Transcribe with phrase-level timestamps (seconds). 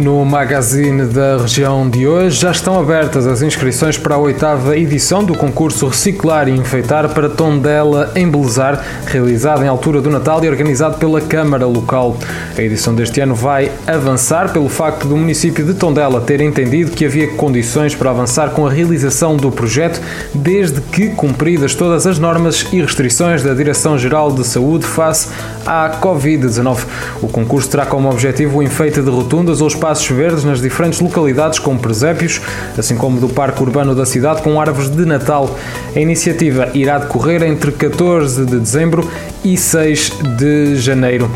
[0.00, 5.22] No magazine da região de hoje já estão abertas as inscrições para a oitava edição
[5.22, 10.96] do concurso Reciclar e Enfeitar para Tondela Embelezar, realizado em altura do Natal e organizado
[10.96, 12.16] pela Câmara Local.
[12.56, 17.04] A edição deste ano vai avançar pelo facto do município de Tondela ter entendido que
[17.04, 20.00] havia condições para avançar com a realização do projeto,
[20.32, 25.28] desde que cumpridas todas as normas e restrições da Direção-Geral de Saúde face
[25.66, 26.86] à Covid-19.
[27.20, 31.00] O concurso terá como objetivo o enfeite de rotundas ou espaços espaços verdes nas diferentes
[31.00, 32.40] localidades com presépios,
[32.78, 35.58] assim como do Parque Urbano da cidade com árvores de Natal.
[35.94, 39.08] A iniciativa irá decorrer entre 14 de dezembro
[39.44, 41.30] e 6 de janeiro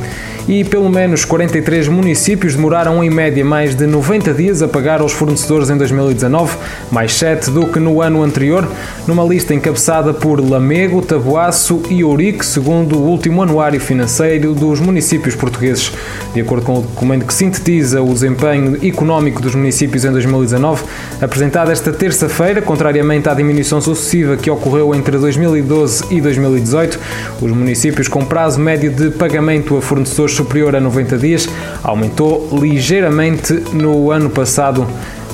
[0.47, 5.13] e pelo menos 43 municípios demoraram em média mais de 90 dias a pagar aos
[5.13, 6.57] fornecedores em 2019,
[6.91, 8.69] mais 7 do que no ano anterior,
[9.07, 15.35] numa lista encabeçada por Lamego, Taboaço e Ourique, segundo o último anuário financeiro dos municípios
[15.35, 15.93] portugueses.
[16.35, 20.85] De acordo com o documento que sintetiza o desempenho económico dos municípios em 2019,
[21.21, 26.99] apresentado esta terça-feira, contrariamente à diminuição sucessiva que ocorreu entre 2012 e 2018,
[27.41, 31.49] os municípios com prazo médio de pagamento a fornecedores superior a 90 dias,
[31.83, 34.87] aumentou ligeiramente no ano passado.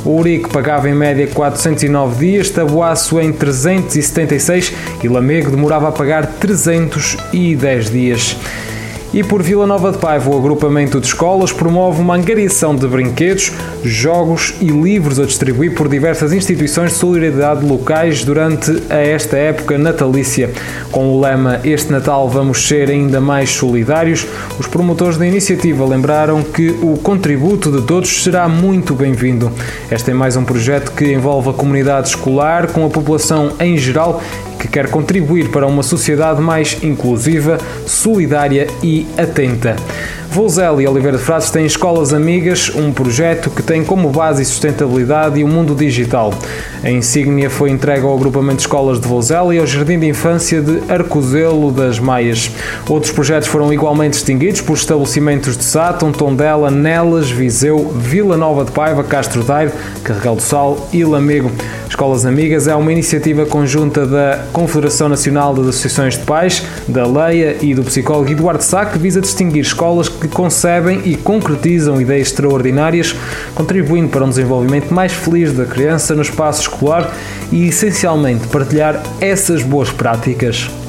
[0.04, 6.26] O Urique pagava em média 409 dias, Tabuaço em 376 e Lamego demorava a pagar
[6.26, 8.36] 310 dias.
[9.12, 13.50] E por Vila Nova de Paiva, o agrupamento de escolas promove uma angariação de brinquedos,
[13.82, 20.50] jogos e livros a distribuir por diversas instituições de solidariedade locais durante esta época natalícia.
[20.92, 24.24] Com o lema Este Natal vamos ser ainda mais solidários,
[24.60, 29.50] os promotores da iniciativa lembraram que o contributo de todos será muito bem-vindo.
[29.90, 34.22] Este é mais um projeto que envolve a comunidade escolar com a população em geral
[34.60, 39.74] que quer contribuir para uma sociedade mais inclusiva, solidária e atenta.
[40.32, 45.40] Volzel e Oliveira de Frades têm Escolas Amigas, um projeto que tem como base sustentabilidade
[45.40, 46.32] e o mundo digital.
[46.84, 50.62] A insígnia foi entregue ao agrupamento de escolas de Volzel e ao Jardim de Infância
[50.62, 52.48] de Arcozelo das Maias.
[52.88, 58.70] Outros projetos foram igualmente distinguidos por estabelecimentos de Sátão, Tondela, Nelas, Viseu, Vila Nova de
[58.70, 59.72] Paiva, Castro Daire,
[60.04, 61.50] Carregal do Sal e Lamego.
[61.88, 67.56] Escolas Amigas é uma iniciativa conjunta da Confederação Nacional das Associações de Pais, da Leia
[67.60, 73.14] e do psicólogo Eduardo Sá, que visa distinguir escolas que concebem e concretizam ideias extraordinárias,
[73.54, 77.14] contribuindo para um desenvolvimento mais feliz da criança no espaço escolar
[77.52, 80.79] e, essencialmente, partilhar essas boas práticas.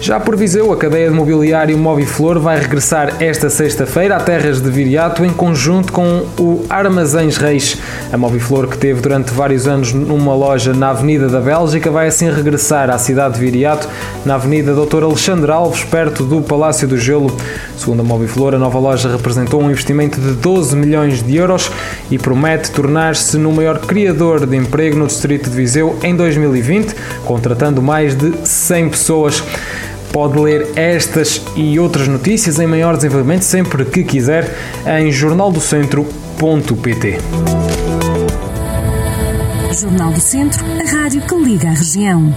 [0.00, 4.70] Já por Viseu, a cadeia de mobiliário Moviflor vai regressar esta sexta-feira a terras de
[4.70, 7.76] Viriato em conjunto com o Armazéns Reis.
[8.10, 12.30] A Moviflor, que teve durante vários anos numa loja na Avenida da Bélgica, vai assim
[12.30, 13.86] regressar à cidade de Viriato,
[14.24, 15.02] na Avenida Dr.
[15.02, 17.30] Alexandre Alves, perto do Palácio do Gelo.
[17.76, 21.70] Segundo a Moviflor, a nova loja representou um investimento de 12 milhões de euros
[22.10, 26.94] e promete tornar-se no maior criador de emprego no distrito de Viseu em 2020,
[27.26, 29.44] contratando mais de 100 pessoas.
[30.12, 34.52] Pode ler estas e outras notícias em maior desenvolvimento sempre que quiser
[34.84, 37.18] em jornaldocentro.pt.
[39.72, 42.34] Jornal do Centro, a rádio que liga a região.